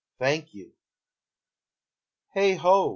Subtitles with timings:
[0.19, 0.69] Thank you.
[2.33, 2.81] Heigh ho!